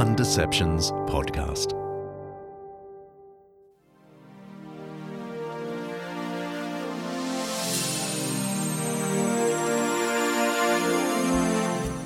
Undeceptions 0.00 0.92
podcast. 1.10 1.74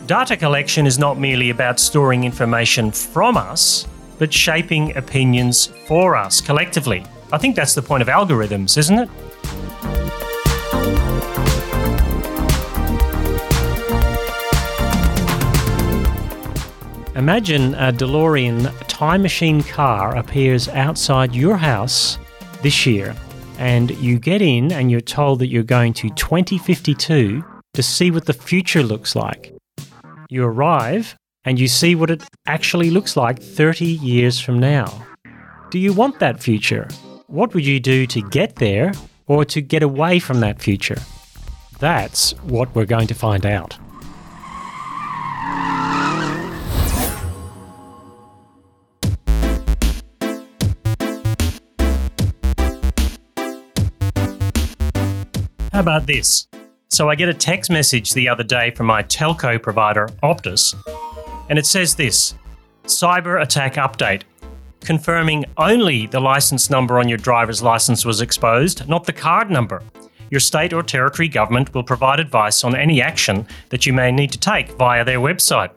Data 0.08 0.36
collection 0.36 0.88
is 0.88 0.98
not 0.98 1.20
merely 1.20 1.50
about 1.50 1.78
storing 1.78 2.24
information 2.24 2.90
from 2.90 3.36
us, 3.36 3.86
but 4.18 4.32
shaping 4.32 4.96
opinions 4.96 5.66
for 5.86 6.16
us 6.16 6.40
collectively. 6.40 7.06
I 7.32 7.38
think 7.38 7.54
that's 7.54 7.76
the 7.76 7.82
point 7.82 8.02
of 8.02 8.08
algorithms, 8.08 8.76
isn't 8.76 8.98
it? 8.98 9.08
Imagine 17.16 17.74
a 17.74 17.92
DeLorean 17.92 18.72
time 18.88 19.22
machine 19.22 19.62
car 19.62 20.16
appears 20.16 20.68
outside 20.70 21.32
your 21.32 21.56
house 21.56 22.18
this 22.62 22.86
year, 22.86 23.14
and 23.56 23.92
you 23.98 24.18
get 24.18 24.42
in 24.42 24.72
and 24.72 24.90
you're 24.90 25.00
told 25.00 25.38
that 25.38 25.46
you're 25.46 25.62
going 25.62 25.92
to 25.92 26.10
2052 26.10 27.44
to 27.74 27.82
see 27.84 28.10
what 28.10 28.24
the 28.26 28.32
future 28.32 28.82
looks 28.82 29.14
like. 29.14 29.54
You 30.28 30.44
arrive 30.44 31.14
and 31.44 31.56
you 31.60 31.68
see 31.68 31.94
what 31.94 32.10
it 32.10 32.24
actually 32.46 32.90
looks 32.90 33.16
like 33.16 33.40
30 33.40 33.84
years 33.84 34.40
from 34.40 34.58
now. 34.58 35.06
Do 35.70 35.78
you 35.78 35.92
want 35.92 36.18
that 36.18 36.42
future? 36.42 36.88
What 37.28 37.54
would 37.54 37.64
you 37.64 37.78
do 37.78 38.06
to 38.08 38.22
get 38.22 38.56
there 38.56 38.92
or 39.28 39.44
to 39.44 39.60
get 39.60 39.84
away 39.84 40.18
from 40.18 40.40
that 40.40 40.60
future? 40.60 40.98
That's 41.78 42.32
what 42.42 42.74
we're 42.74 42.86
going 42.86 43.06
to 43.06 43.14
find 43.14 43.46
out. 43.46 43.78
How 55.74 55.80
about 55.80 56.06
this? 56.06 56.46
So 56.86 57.10
I 57.10 57.16
get 57.16 57.28
a 57.28 57.34
text 57.34 57.68
message 57.68 58.12
the 58.12 58.28
other 58.28 58.44
day 58.44 58.70
from 58.70 58.86
my 58.86 59.02
telco 59.02 59.60
provider, 59.60 60.06
Optus, 60.22 60.72
and 61.50 61.58
it 61.58 61.66
says 61.66 61.96
this 61.96 62.36
Cyber 62.84 63.42
attack 63.42 63.74
update, 63.74 64.22
confirming 64.82 65.44
only 65.56 66.06
the 66.06 66.20
license 66.20 66.70
number 66.70 67.00
on 67.00 67.08
your 67.08 67.18
driver's 67.18 67.60
license 67.60 68.04
was 68.04 68.20
exposed, 68.20 68.88
not 68.88 69.02
the 69.02 69.12
card 69.12 69.50
number. 69.50 69.82
Your 70.30 70.38
state 70.38 70.72
or 70.72 70.84
territory 70.84 71.26
government 71.26 71.74
will 71.74 71.82
provide 71.82 72.20
advice 72.20 72.62
on 72.62 72.76
any 72.76 73.02
action 73.02 73.44
that 73.70 73.84
you 73.84 73.92
may 73.92 74.12
need 74.12 74.30
to 74.30 74.38
take 74.38 74.70
via 74.78 75.04
their 75.04 75.18
website. 75.18 75.72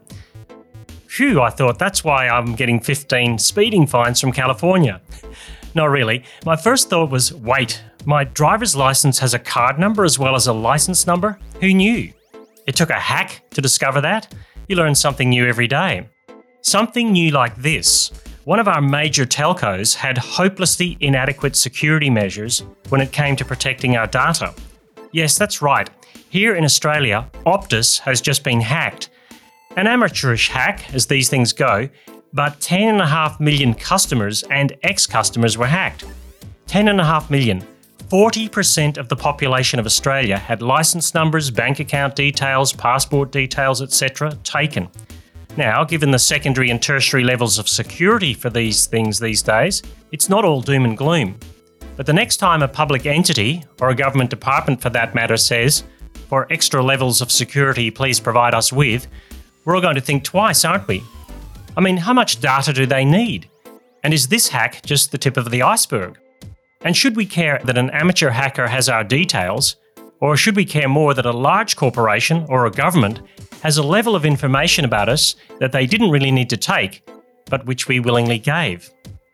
Phew, 1.08 1.42
I 1.42 1.50
thought 1.50 1.80
that's 1.80 2.04
why 2.04 2.28
I'm 2.28 2.54
getting 2.54 2.80
15 2.80 3.39
speeding 3.39 3.88
fines 3.88 4.22
from 4.22 4.32
California. 4.32 5.02
Not 5.73 5.89
really. 5.89 6.23
My 6.45 6.56
first 6.56 6.88
thought 6.88 7.09
was 7.09 7.34
wait, 7.34 7.84
my 8.08 8.24
driver's 8.24 8.74
license 8.74 9.20
has 9.20 9.34
a 9.34 9.40
card 9.40 9.78
number 9.78 10.06
as 10.06 10.18
well 10.18 10.34
as 10.34 10.48
a 10.48 10.54
license 10.54 11.06
number? 11.06 11.38
Who 11.60 11.74
knew? 11.74 12.14
It 12.66 12.74
took 12.74 12.90
a 12.90 12.94
hack 12.94 13.44
to 13.50 13.60
discover 13.60 14.00
that? 14.00 14.34
You 14.70 14.78
learn 14.78 14.96
something 14.96 15.30
new 15.30 15.46
every 15.46 15.68
day. 15.68 16.08
Something 16.62 17.12
new 17.12 17.32
like 17.32 17.54
this. 17.58 18.12
One 18.46 18.60
of 18.60 18.70
our 18.70 18.80
major 18.80 19.26
telcos 19.26 19.94
had 19.94 20.18
hopelessly 20.18 20.96
inadequate 21.02 21.58
security 21.58 22.10
measures 22.10 22.64
when 22.88 23.02
it 23.02 23.12
came 23.12 23.36
to 23.36 23.44
protecting 23.44 23.98
our 23.98 24.08
data. 24.08 24.54
Yes, 25.12 25.38
that's 25.38 25.62
right. 25.62 25.90
Here 26.30 26.56
in 26.56 26.64
Australia, 26.64 27.30
Optus 27.46 28.00
has 28.00 28.22
just 28.22 28.42
been 28.42 28.62
hacked. 28.62 29.10
An 29.76 29.86
amateurish 29.86 30.48
hack, 30.48 30.94
as 30.94 31.08
these 31.08 31.28
things 31.28 31.52
go, 31.52 31.90
but 32.32 32.62
10.5 32.62 33.42
million 33.42 33.74
customers 33.74 34.44
and 34.44 34.78
ex 34.84 35.06
customers 35.06 35.58
were 35.58 35.67
hacked. 35.67 36.06
10.5 36.67 37.30
million. 37.30 37.67
40% 38.10 38.98
of 38.98 39.10
the 39.10 39.16
population 39.16 39.80
of 39.80 39.86
Australia 39.86 40.38
had 40.38 40.62
license 40.62 41.14
numbers, 41.14 41.52
bank 41.52 41.80
account 41.80 42.16
details, 42.16 42.72
passport 42.72 43.32
details, 43.32 43.82
etc., 43.82 44.32
taken. 44.44 44.88
Now, 45.58 45.84
given 45.84 46.12
the 46.12 46.20
secondary 46.20 46.70
and 46.70 46.82
tertiary 46.82 47.24
levels 47.24 47.58
of 47.58 47.68
security 47.68 48.34
for 48.34 48.50
these 48.50 48.86
things 48.86 49.20
these 49.20 49.42
days, 49.42 49.82
it's 50.12 50.30
not 50.30 50.46
all 50.46 50.62
doom 50.62 50.86
and 50.86 50.98
gloom. 50.98 51.38
But 51.96 52.06
the 52.06 52.14
next 52.14 52.38
time 52.38 52.62
a 52.62 52.68
public 52.68 53.06
entity, 53.06 53.66
or 53.82 53.90
a 53.90 53.96
government 53.96 54.30
department 54.30 54.82
for 54.82 54.92
that 54.92 55.16
matter, 55.16 55.36
says, 55.36 55.84
for 56.30 56.52
extra 56.52 56.84
levels 56.84 57.22
of 57.22 57.32
security, 57.32 57.90
please 57.90 58.20
provide 58.20 58.54
us 58.54 58.72
with, 58.72 59.08
we're 59.66 59.76
all 59.76 59.82
going 59.82 59.96
to 59.96 60.02
think 60.02 60.24
twice, 60.24 60.64
aren't 60.64 60.88
we? 60.88 61.04
I 61.76 61.82
mean, 61.82 61.98
how 61.98 62.14
much 62.14 62.40
data 62.40 62.72
do 62.72 62.86
they 62.86 63.04
need? 63.04 63.50
And 64.04 64.14
is 64.14 64.28
this 64.28 64.48
hack 64.50 64.82
just 64.86 65.12
the 65.12 65.18
tip 65.18 65.38
of 65.38 65.52
the 65.52 65.64
iceberg? 65.64 66.20
And 66.82 66.95
should 66.95 67.15
we 67.15 67.26
care 67.26 67.60
that 67.65 67.77
an 67.77 67.89
amateur 67.89 68.30
hacker 68.30 68.67
has 68.67 68.88
our 68.88 69.04
details, 69.04 69.76
or 70.20 70.38
should 70.38 70.55
we 70.55 70.65
care 70.65 70.88
more 70.88 71.14
that 71.14 71.26
a 71.26 71.32
large 71.32 71.76
corporation 71.76 72.45
or 72.49 72.65
a 72.65 72.71
government 72.71 73.21
has 73.61 73.77
a 73.77 73.83
level 73.83 74.15
of 74.15 74.26
information 74.26 74.86
about 74.86 75.10
us 75.10 75.36
that 75.60 75.71
they 75.71 75.86
didn't 75.86 76.11
really 76.11 76.32
need 76.32 76.49
to 76.49 76.58
take, 76.58 77.08
but 77.49 77.66
which 77.66 77.87
we 77.87 77.99
willingly 77.99 78.39
gave? 78.39 78.89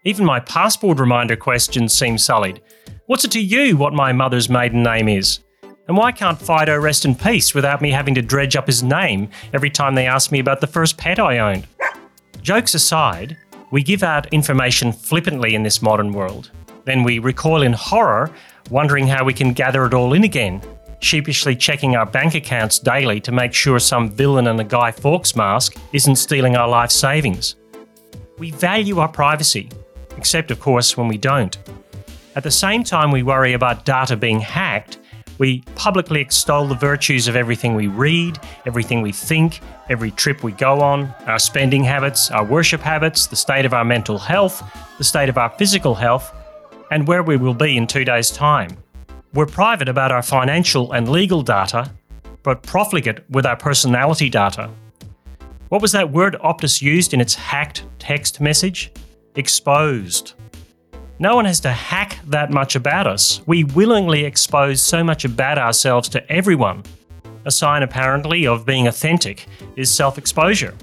Even 0.05 0.25
my 0.25 0.39
passport 0.39 0.99
reminder 0.99 1.35
questions 1.35 1.93
seem 1.93 2.17
sullied. 2.17 2.61
What's 3.05 3.23
it 3.23 3.31
to 3.31 3.41
you 3.41 3.77
what 3.77 3.93
my 3.93 4.11
mother's 4.11 4.49
maiden 4.49 4.83
name 4.83 5.07
is? 5.07 5.39
And 5.87 5.97
why 5.97 6.11
can't 6.13 6.39
Fido 6.39 6.77
rest 6.79 7.03
in 7.03 7.15
peace 7.15 7.53
without 7.53 7.81
me 7.81 7.91
having 7.91 8.15
to 8.15 8.21
dredge 8.21 8.55
up 8.55 8.67
his 8.67 8.83
name 8.83 9.29
every 9.53 9.69
time 9.69 9.95
they 9.95 10.07
ask 10.07 10.31
me 10.31 10.39
about 10.39 10.61
the 10.61 10.67
first 10.67 10.97
pet 10.97 11.19
I 11.19 11.39
owned? 11.39 11.67
Jokes 12.41 12.73
aside, 12.73 13.37
we 13.71 13.83
give 13.83 14.03
out 14.03 14.33
information 14.33 14.93
flippantly 14.93 15.55
in 15.55 15.63
this 15.63 15.81
modern 15.81 16.13
world, 16.13 16.51
then 16.85 17.03
we 17.03 17.19
recoil 17.19 17.61
in 17.61 17.73
horror, 17.73 18.31
wondering 18.69 19.07
how 19.07 19.23
we 19.23 19.33
can 19.33 19.53
gather 19.53 19.85
it 19.85 19.93
all 19.93 20.13
in 20.13 20.23
again, 20.23 20.61
sheepishly 20.99 21.55
checking 21.55 21.95
our 21.95 22.05
bank 22.05 22.35
accounts 22.35 22.79
daily 22.79 23.19
to 23.21 23.31
make 23.31 23.53
sure 23.53 23.79
some 23.79 24.09
villain 24.09 24.47
in 24.47 24.59
a 24.59 24.63
Guy 24.63 24.91
Fawkes 24.91 25.35
mask 25.35 25.75
isn't 25.91 26.15
stealing 26.15 26.55
our 26.55 26.67
life 26.67 26.91
savings. 26.91 27.55
We 28.37 28.51
value 28.51 28.99
our 28.99 29.07
privacy, 29.07 29.69
except, 30.17 30.51
of 30.51 30.59
course, 30.59 30.97
when 30.97 31.07
we 31.07 31.17
don't. 31.17 31.57
At 32.35 32.43
the 32.43 32.51
same 32.51 32.83
time, 32.83 33.11
we 33.11 33.21
worry 33.21 33.53
about 33.53 33.85
data 33.85 34.15
being 34.17 34.39
hacked. 34.39 34.97
We 35.37 35.61
publicly 35.75 36.21
extol 36.21 36.67
the 36.67 36.75
virtues 36.75 37.27
of 37.27 37.35
everything 37.35 37.75
we 37.75 37.87
read, 37.87 38.39
everything 38.65 39.01
we 39.01 39.11
think, 39.11 39.61
every 39.89 40.11
trip 40.11 40.43
we 40.43 40.51
go 40.51 40.81
on, 40.81 41.13
our 41.25 41.39
spending 41.39 41.83
habits, 41.83 42.31
our 42.31 42.45
worship 42.45 42.81
habits, 42.81 43.27
the 43.27 43.35
state 43.35 43.65
of 43.65 43.73
our 43.73 43.85
mental 43.85 44.17
health, 44.17 44.63
the 44.97 45.03
state 45.03 45.29
of 45.29 45.37
our 45.37 45.49
physical 45.51 45.95
health, 45.95 46.33
and 46.93 47.07
where 47.07 47.23
we 47.23 47.37
will 47.37 47.55
be 47.55 47.75
in 47.75 47.87
two 47.87 48.05
days' 48.05 48.29
time. 48.29 48.69
We're 49.33 49.47
private 49.47 49.89
about 49.89 50.11
our 50.11 50.21
financial 50.21 50.91
and 50.91 51.09
legal 51.09 51.41
data, 51.41 51.91
but 52.43 52.61
profligate 52.61 53.27
with 53.31 53.47
our 53.47 53.57
personality 53.57 54.29
data. 54.29 54.69
What 55.69 55.81
was 55.81 55.91
that 55.93 56.11
word 56.11 56.37
Optus 56.43 56.83
used 56.83 57.15
in 57.15 57.19
its 57.19 57.33
hacked 57.33 57.83
text 57.97 58.39
message? 58.39 58.91
Exposed. 59.35 60.33
No 61.17 61.35
one 61.35 61.45
has 61.45 61.59
to 61.61 61.71
hack 61.71 62.19
that 62.27 62.51
much 62.51 62.75
about 62.75 63.07
us. 63.07 63.41
We 63.47 63.63
willingly 63.63 64.23
expose 64.23 64.79
so 64.79 65.03
much 65.03 65.25
about 65.25 65.57
ourselves 65.57 66.07
to 66.09 66.31
everyone. 66.31 66.83
A 67.45 67.51
sign, 67.51 67.81
apparently, 67.81 68.45
of 68.45 68.67
being 68.67 68.87
authentic 68.87 69.47
is 69.75 69.91
self 69.91 70.19
exposure. 70.19 70.75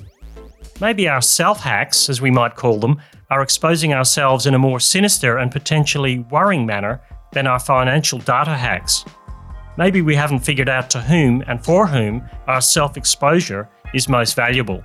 Maybe 0.81 1.09
our 1.09 1.23
self 1.23 1.61
hacks, 1.61 2.09
as 2.09 2.21
we 2.21 2.33
might 2.33 2.57
call 2.57 2.81
them, 2.81 3.01
are 3.31 3.43
exposing 3.43 3.95
ourselves 3.95 4.47
in 4.47 4.55
a 4.55 4.59
more 4.59 4.81
sinister 4.81 5.39
and 5.39 5.53
potentially 5.53 6.19
worrying 6.31 6.67
manner 6.67 7.01
than 7.33 7.47
our 7.47 7.61
financial 7.61 8.19
data 8.19 8.57
hacks. 8.57 9.05
Maybe 9.77 10.03
we 10.03 10.17
haven't 10.17 10.41
figured 10.41 10.69
out 10.69 10.91
to 10.91 11.01
whom 11.01 11.45
and 11.47 11.65
for 11.65 11.87
whom 11.87 12.29
our 12.49 12.61
self 12.61 12.97
exposure 12.97 13.69
is 13.95 14.09
most 14.09 14.35
valuable. 14.35 14.83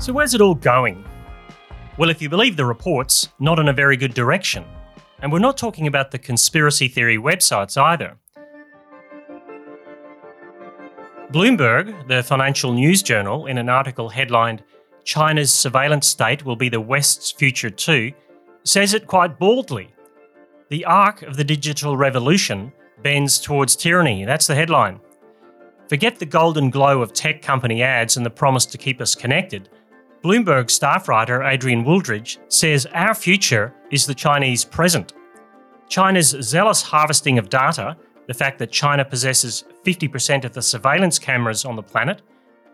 So, 0.00 0.14
where's 0.14 0.34
it 0.34 0.40
all 0.40 0.54
going? 0.54 1.07
Well, 1.98 2.10
if 2.10 2.22
you 2.22 2.28
believe 2.28 2.56
the 2.56 2.64
reports, 2.64 3.28
not 3.40 3.58
in 3.58 3.66
a 3.66 3.72
very 3.72 3.96
good 3.96 4.14
direction. 4.14 4.64
And 5.20 5.32
we're 5.32 5.40
not 5.40 5.58
talking 5.58 5.88
about 5.88 6.12
the 6.12 6.18
conspiracy 6.18 6.86
theory 6.86 7.18
websites 7.18 7.76
either. 7.76 8.16
Bloomberg, 11.32 12.06
the 12.06 12.22
financial 12.22 12.72
news 12.72 13.02
journal, 13.02 13.46
in 13.46 13.58
an 13.58 13.68
article 13.68 14.08
headlined 14.08 14.62
China's 15.02 15.52
Surveillance 15.52 16.06
State 16.06 16.44
Will 16.44 16.54
Be 16.54 16.68
the 16.68 16.80
West's 16.80 17.32
Future 17.32 17.68
Too, 17.68 18.12
says 18.62 18.94
it 18.94 19.08
quite 19.08 19.40
baldly. 19.40 19.92
The 20.68 20.84
arc 20.84 21.22
of 21.22 21.36
the 21.36 21.42
digital 21.42 21.96
revolution 21.96 22.72
bends 23.02 23.40
towards 23.40 23.74
tyranny. 23.74 24.24
That's 24.24 24.46
the 24.46 24.54
headline. 24.54 25.00
Forget 25.88 26.20
the 26.20 26.26
golden 26.26 26.70
glow 26.70 27.02
of 27.02 27.12
tech 27.12 27.42
company 27.42 27.82
ads 27.82 28.16
and 28.16 28.24
the 28.24 28.30
promise 28.30 28.66
to 28.66 28.78
keep 28.78 29.00
us 29.00 29.16
connected. 29.16 29.68
Bloomberg 30.22 30.68
staff 30.68 31.08
writer 31.08 31.44
Adrian 31.44 31.84
Wooldridge 31.84 32.38
says 32.48 32.86
our 32.86 33.14
future 33.14 33.72
is 33.92 34.04
the 34.04 34.14
Chinese 34.14 34.64
present. 34.64 35.12
China's 35.88 36.30
zealous 36.40 36.82
harvesting 36.82 37.38
of 37.38 37.48
data, 37.48 37.96
the 38.26 38.34
fact 38.34 38.58
that 38.58 38.72
China 38.72 39.04
possesses 39.04 39.64
50% 39.86 40.44
of 40.44 40.52
the 40.52 40.60
surveillance 40.60 41.20
cameras 41.20 41.64
on 41.64 41.76
the 41.76 41.82
planet, 41.82 42.22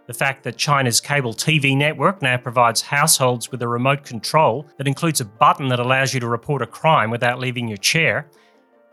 the 0.07 0.15
fact 0.15 0.43
that 0.45 0.57
China's 0.57 1.03
cable 1.03 1.35
TV 1.35 1.77
network 1.77 2.23
now 2.23 2.39
provides 2.39 2.81
households 2.81 3.51
with 3.51 3.61
a 3.63 3.69
remote 3.69 4.05
control 4.05 4.67
that 4.79 4.89
includes 4.89 5.21
a 5.21 5.27
button 5.27 5.69
that 5.69 5.81
allows 5.81 6.15
you 6.15 6.21
to 6.21 6.27
report 6.27 6.63
a 6.63 6.67
crime 6.67 7.11
without 7.11 7.41
leaving 7.41 7.69
your 7.69 7.77
chair, 7.77 8.31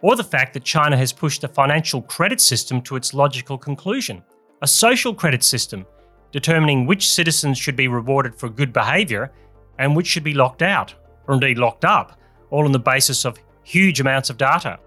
or 0.01 0.17
the 0.17 0.23
fact 0.23 0.53
that 0.53 0.65
China 0.65 0.97
has 0.97 1.13
pushed 1.13 1.43
a 1.45 1.47
financial 1.47 2.01
credit 2.01 2.41
system 2.41 2.81
to 2.81 2.97
its 2.97 3.13
logical 3.13 3.57
conclusion, 3.57 4.21
a 4.61 4.67
social 4.67 5.13
credit 5.13 5.41
system 5.41 5.85
determining 6.31 6.85
which 6.85 7.09
citizens 7.09 7.57
should 7.57 7.75
be 7.75 7.87
rewarded 7.87 8.35
for 8.35 8.49
good 8.49 8.73
behaviour 8.73 9.31
and 9.79 9.95
which 9.95 10.07
should 10.07 10.23
be 10.23 10.33
locked 10.33 10.61
out, 10.61 10.93
or 11.27 11.33
indeed 11.33 11.57
locked 11.57 11.85
up, 11.85 12.19
all 12.49 12.65
on 12.65 12.71
the 12.71 12.79
basis 12.79 13.25
of 13.25 13.39
huge 13.63 13.99
amounts 13.99 14.29
of 14.29 14.37
data. 14.37 14.79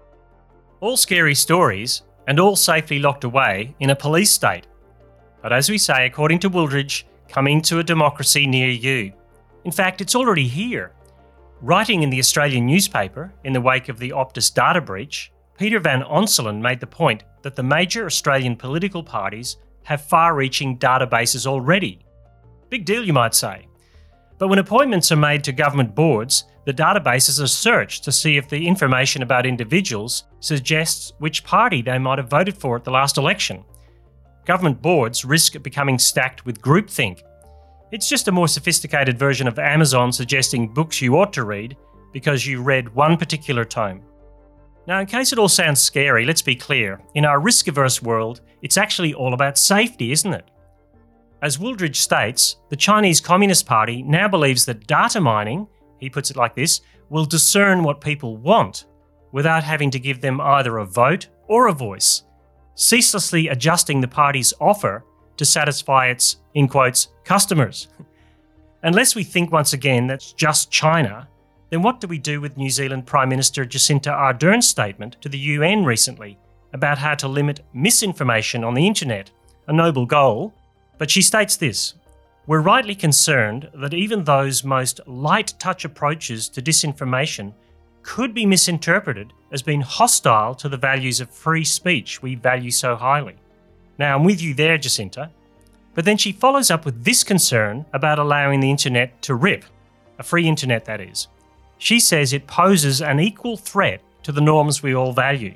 All 0.79 0.97
scary 0.97 1.35
stories, 1.35 2.03
and 2.27 2.39
all 2.39 2.55
safely 2.55 2.99
locked 2.99 3.23
away 3.23 3.75
in 3.79 3.89
a 3.91 3.95
police 3.95 4.31
state 4.31 4.67
but 5.45 5.53
as 5.53 5.69
we 5.69 5.77
say, 5.77 6.07
according 6.07 6.39
to 6.39 6.49
Wooldridge, 6.49 7.03
coming 7.29 7.61
to 7.61 7.77
a 7.77 7.83
democracy 7.83 8.47
near 8.47 8.67
you. 8.67 9.13
In 9.63 9.71
fact, 9.71 10.01
it's 10.01 10.15
already 10.15 10.47
here. 10.47 10.91
Writing 11.61 12.01
in 12.01 12.09
the 12.09 12.17
Australian 12.17 12.65
newspaper 12.65 13.31
in 13.43 13.53
the 13.53 13.61
wake 13.61 13.87
of 13.87 13.99
the 13.99 14.09
Optus 14.09 14.51
data 14.51 14.81
breach, 14.81 15.31
Peter 15.55 15.79
Van 15.79 16.01
Onselen 16.01 16.61
made 16.61 16.79
the 16.79 16.87
point 16.87 17.25
that 17.43 17.55
the 17.55 17.61
major 17.61 18.07
Australian 18.07 18.55
political 18.55 19.03
parties 19.03 19.57
have 19.85 20.01
far 20.01 20.35
reaching 20.35 20.77
databases 20.77 21.47
already. 21.47 21.99
Big 22.69 22.85
deal, 22.85 23.05
you 23.05 23.13
might 23.13 23.33
say. 23.33 23.67
But 24.37 24.49
when 24.49 24.59
appointments 24.59 25.11
are 25.11 25.15
made 25.15 25.43
to 25.45 25.51
government 25.53 25.95
boards, 25.95 26.43
the 26.65 26.73
databases 26.73 27.41
are 27.41 27.47
searched 27.47 28.03
to 28.03 28.11
see 28.11 28.37
if 28.37 28.49
the 28.49 28.67
information 28.67 29.21
about 29.21 29.45
individuals 29.45 30.25
suggests 30.39 31.13
which 31.19 31.43
party 31.43 31.81
they 31.81 31.97
might 31.97 32.17
have 32.17 32.29
voted 32.29 32.57
for 32.57 32.75
at 32.75 32.83
the 32.83 32.91
last 32.91 33.17
election 33.17 33.63
government 34.45 34.81
boards 34.81 35.25
risk 35.25 35.61
becoming 35.63 35.97
stacked 35.97 36.45
with 36.45 36.61
groupthink. 36.61 37.21
It's 37.91 38.07
just 38.07 38.27
a 38.27 38.31
more 38.31 38.47
sophisticated 38.47 39.17
version 39.17 39.47
of 39.47 39.59
Amazon 39.59 40.11
suggesting 40.11 40.73
books 40.73 41.01
you 41.01 41.17
ought 41.17 41.33
to 41.33 41.43
read 41.43 41.75
because 42.13 42.45
you 42.45 42.61
read 42.61 42.93
one 42.93 43.17
particular 43.17 43.65
tome. 43.65 44.03
Now, 44.87 44.99
in 44.99 45.07
case 45.07 45.33
it 45.33 45.39
all 45.39 45.49
sounds 45.49 45.81
scary, 45.81 46.25
let's 46.25 46.41
be 46.41 46.55
clear. 46.55 47.01
In 47.15 47.25
our 47.25 47.39
risk 47.39 47.67
averse 47.67 48.01
world, 48.01 48.41
it's 48.61 48.77
actually 48.77 49.13
all 49.13 49.33
about 49.33 49.57
safety, 49.57 50.11
isn't 50.11 50.33
it? 50.33 50.49
As 51.41 51.57
Wooldridge 51.57 51.95
states, 51.95 52.57
the 52.69 52.75
Chinese 52.75 53.19
Communist 53.19 53.65
Party 53.65 54.03
now 54.03 54.27
believes 54.27 54.65
that 54.65 54.87
data 54.87 55.19
mining, 55.19 55.67
he 55.99 56.09
puts 56.09 56.29
it 56.29 56.37
like 56.37 56.55
this, 56.55 56.81
will 57.09 57.25
discern 57.25 57.83
what 57.83 58.01
people 58.01 58.37
want 58.37 58.85
without 59.31 59.63
having 59.63 59.91
to 59.91 59.99
give 59.99 60.21
them 60.21 60.39
either 60.39 60.77
a 60.77 60.85
vote 60.85 61.27
or 61.47 61.67
a 61.67 61.73
voice 61.73 62.23
ceaselessly 62.75 63.47
adjusting 63.47 64.01
the 64.01 64.07
party's 64.07 64.53
offer 64.59 65.03
to 65.37 65.45
satisfy 65.45 66.07
its, 66.07 66.37
in 66.53 66.67
quotes, 66.67 67.07
customers. 67.23 67.87
Unless 68.83 69.15
we 69.15 69.23
think 69.23 69.51
once 69.51 69.73
again 69.73 70.07
that's 70.07 70.33
just 70.33 70.71
China, 70.71 71.27
then 71.75 71.81
what 71.81 71.99
do 71.99 72.07
we 72.07 72.19
do 72.19 72.39
with 72.39 72.55
New 72.55 72.69
Zealand 72.69 73.05
Prime 73.05 73.27
Minister 73.27 73.65
Jacinda 73.65 74.09
Ardern's 74.09 74.65
statement 74.65 75.17
to 75.19 75.27
the 75.27 75.37
UN 75.37 75.83
recently 75.83 76.37
about 76.71 76.97
how 76.97 77.15
to 77.15 77.27
limit 77.27 77.65
misinformation 77.73 78.63
on 78.63 78.75
the 78.75 78.87
internet? 78.87 79.29
A 79.67 79.73
noble 79.73 80.05
goal, 80.05 80.53
but 80.97 81.11
she 81.11 81.21
states 81.21 81.57
this 81.57 81.95
We're 82.47 82.61
rightly 82.61 82.95
concerned 82.95 83.69
that 83.73 83.93
even 83.93 84.23
those 84.23 84.63
most 84.63 85.01
light 85.05 85.53
touch 85.59 85.83
approaches 85.83 86.47
to 86.47 86.61
disinformation 86.61 87.53
could 88.03 88.33
be 88.33 88.45
misinterpreted 88.45 89.33
as 89.51 89.61
being 89.61 89.81
hostile 89.81 90.55
to 90.55 90.69
the 90.69 90.77
values 90.77 91.19
of 91.19 91.29
free 91.29 91.65
speech 91.65 92.21
we 92.21 92.35
value 92.35 92.71
so 92.71 92.95
highly. 92.95 93.35
Now, 93.99 94.15
I'm 94.15 94.23
with 94.23 94.41
you 94.41 94.53
there, 94.53 94.77
Jacinta. 94.77 95.29
But 95.93 96.05
then 96.05 96.15
she 96.15 96.31
follows 96.31 96.71
up 96.71 96.85
with 96.85 97.03
this 97.03 97.25
concern 97.25 97.85
about 97.91 98.17
allowing 98.17 98.61
the 98.61 98.71
internet 98.71 99.21
to 99.23 99.35
rip, 99.35 99.65
a 100.17 100.23
free 100.23 100.47
internet 100.47 100.85
that 100.85 101.01
is. 101.01 101.27
She 101.77 101.99
says 101.99 102.33
it 102.33 102.47
poses 102.47 103.01
an 103.01 103.19
equal 103.19 103.57
threat 103.57 104.01
to 104.23 104.31
the 104.31 104.41
norms 104.41 104.81
we 104.81 104.95
all 104.95 105.13
value. 105.13 105.55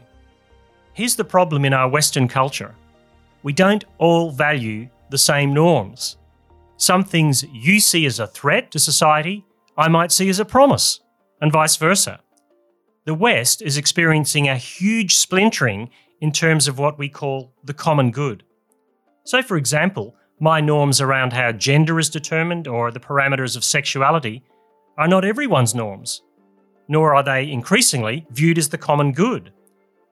Here's 0.93 1.15
the 1.15 1.23
problem 1.23 1.65
in 1.65 1.73
our 1.73 1.89
Western 1.89 2.27
culture 2.27 2.75
we 3.41 3.53
don't 3.53 3.85
all 3.99 4.31
value 4.31 4.89
the 5.09 5.17
same 5.17 5.53
norms. 5.53 6.17
Some 6.77 7.03
things 7.03 7.43
you 7.53 7.79
see 7.79 8.05
as 8.05 8.19
a 8.19 8.27
threat 8.27 8.69
to 8.71 8.79
society, 8.79 9.45
I 9.77 9.87
might 9.87 10.11
see 10.11 10.29
as 10.29 10.39
a 10.39 10.45
promise, 10.45 10.99
and 11.41 11.51
vice 11.51 11.77
versa 11.77 12.19
the 13.09 13.15
West 13.15 13.63
is 13.63 13.75
experiencing 13.75 14.47
a 14.47 14.55
huge 14.55 15.15
splintering 15.15 15.89
in 16.21 16.31
terms 16.31 16.67
of 16.67 16.77
what 16.77 16.99
we 16.99 17.09
call 17.09 17.51
the 17.63 17.73
common 17.73 18.11
good. 18.11 18.43
So, 19.23 19.41
for 19.41 19.57
example, 19.57 20.15
my 20.39 20.61
norms 20.61 21.01
around 21.01 21.33
how 21.33 21.51
gender 21.53 21.97
is 21.97 22.11
determined 22.11 22.67
or 22.67 22.91
the 22.91 22.99
parameters 22.99 23.57
of 23.57 23.63
sexuality 23.63 24.43
are 24.99 25.07
not 25.07 25.23
everyone's 25.23 25.73
norms, 25.73 26.21
nor 26.89 27.15
are 27.15 27.23
they 27.23 27.49
increasingly 27.49 28.27
viewed 28.31 28.57
as 28.57 28.67
the 28.67 28.77
common 28.77 29.13
good, 29.13 29.51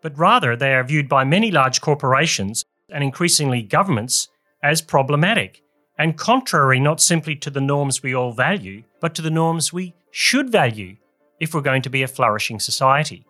but 0.01 0.17
rather 0.17 0.55
they 0.55 0.73
are 0.73 0.83
viewed 0.83 1.09
by 1.09 1.25
many 1.25 1.51
large 1.51 1.81
corporations 1.81 2.63
and 2.89 3.03
increasingly 3.03 3.61
governments 3.61 4.29
as 4.63 4.81
problematic 4.81 5.61
and 5.99 6.17
contrary 6.17 6.79
not 6.79 7.01
simply 7.01 7.35
to 7.35 7.49
the 7.49 7.59
norms 7.59 8.01
we 8.01 8.15
all 8.15 8.31
value, 8.31 8.81
but 9.01 9.13
to 9.13 9.21
the 9.21 9.29
norms 9.29 9.73
we 9.73 9.93
should 10.09 10.49
value 10.49 10.95
if 11.41 11.53
we're 11.53 11.61
going 11.61 11.81
to 11.81 11.89
be 11.89 12.03
a 12.03 12.07
flourishing 12.07 12.59
society. 12.59 13.25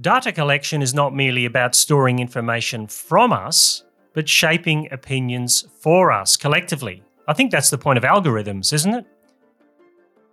Data 0.00 0.32
collection 0.32 0.80
is 0.80 0.94
not 0.94 1.14
merely 1.14 1.44
about 1.44 1.74
storing 1.74 2.18
information 2.18 2.86
from 2.86 3.30
us, 3.30 3.84
but 4.14 4.26
shaping 4.26 4.88
opinions 4.90 5.66
for 5.80 6.10
us 6.10 6.38
collectively. 6.38 7.02
I 7.28 7.34
think 7.34 7.50
that's 7.50 7.70
the 7.70 7.76
point 7.78 7.98
of 7.98 8.04
algorithms, 8.04 8.72
isn't 8.72 8.94
it? 8.94 9.06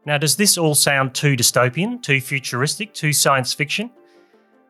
Now, 0.06 0.18
does 0.18 0.36
this 0.36 0.58
all 0.58 0.76
sound 0.76 1.14
too 1.14 1.36
dystopian, 1.36 2.02
too 2.02 2.22
futuristic, 2.22 2.94
too 2.94 3.14
science 3.14 3.54
fiction? 3.54 3.92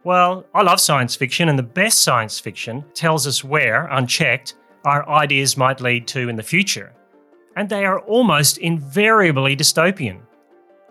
Well, 0.04 0.46
I 0.54 0.62
love 0.62 0.80
science 0.80 1.16
fiction, 1.16 1.50
and 1.50 1.60
the 1.60 1.64
best 1.64 2.02
science 2.02 2.40
fiction 2.40 2.86
tells 2.94 3.28
us 3.28 3.44
where, 3.44 3.88
unchecked, 3.88 4.56
our 4.86 5.08
ideas 5.10 5.58
might 5.58 5.82
lead 5.82 6.08
to 6.08 6.30
in 6.30 6.36
the 6.36 6.44
future. 6.44 6.94
And 7.56 7.68
they 7.68 7.86
are 7.86 8.00
almost 8.02 8.58
invariably 8.60 9.56
dystopian. 9.56 10.22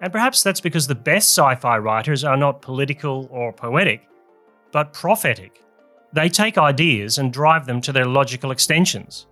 And 0.03 0.13
perhaps 0.13 0.43
that's 0.43 0.61
because 0.61 0.87
the 0.87 0.95
best 0.95 1.29
sci 1.31 1.55
fi 1.57 1.79
writers 1.79 2.23
are 2.25 2.37
not 2.37 2.63
political 2.63 3.29
or 3.31 3.53
poetic, 3.53 4.07
but 4.73 4.93
prophetic. 4.93 5.65
They 6.13 6.29
take 6.29 6.59
ideas 6.59 7.19
and 7.19 7.33
drive 7.33 7.67
them 7.67 7.81
to 7.83 7.93
their 7.93 8.07
logical 8.07 8.51
extensions. 8.51 9.27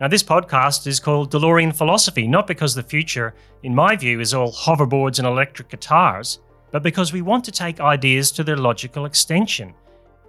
Now, 0.00 0.08
this 0.08 0.22
podcast 0.22 0.86
is 0.86 0.98
called 0.98 1.30
DeLorean 1.30 1.76
Philosophy, 1.76 2.26
not 2.26 2.46
because 2.46 2.74
the 2.74 2.82
future, 2.82 3.34
in 3.64 3.74
my 3.74 3.96
view, 3.96 4.20
is 4.20 4.32
all 4.32 4.50
hoverboards 4.50 5.18
and 5.18 5.28
electric 5.28 5.68
guitars, 5.68 6.38
but 6.70 6.82
because 6.82 7.12
we 7.12 7.20
want 7.20 7.44
to 7.44 7.52
take 7.52 7.80
ideas 7.80 8.30
to 8.32 8.42
their 8.42 8.56
logical 8.56 9.04
extension. 9.04 9.74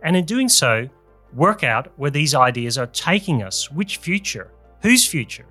And 0.04 0.18
in 0.18 0.26
doing 0.26 0.50
so, 0.50 0.90
work 1.34 1.64
out 1.64 1.90
where 1.98 2.12
these 2.12 2.36
ideas 2.36 2.78
are 2.78 2.88
taking 2.88 3.44
us, 3.44 3.72
which 3.72 3.96
future, 3.96 4.52
whose 4.82 5.08
future. 5.08 5.46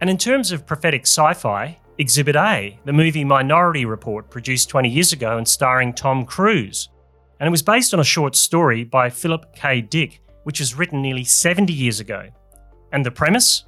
And 0.00 0.10
in 0.10 0.18
terms 0.18 0.50
of 0.50 0.66
prophetic 0.66 1.02
sci 1.02 1.34
fi, 1.34 1.78
Exhibit 1.98 2.34
A, 2.34 2.76
the 2.84 2.92
movie 2.92 3.22
Minority 3.22 3.84
Report, 3.84 4.28
produced 4.30 4.68
20 4.68 4.88
years 4.88 5.12
ago 5.12 5.38
and 5.38 5.46
starring 5.46 5.92
Tom 5.92 6.26
Cruise. 6.26 6.88
And 7.38 7.46
it 7.46 7.52
was 7.52 7.62
based 7.62 7.94
on 7.94 8.00
a 8.00 8.04
short 8.04 8.34
story 8.34 8.82
by 8.82 9.10
Philip 9.10 9.54
K. 9.54 9.80
Dick, 9.80 10.22
which 10.42 10.58
was 10.58 10.76
written 10.76 11.00
nearly 11.00 11.22
70 11.22 11.72
years 11.72 12.00
ago. 12.00 12.30
And 12.94 13.04
the 13.04 13.10
premise? 13.10 13.64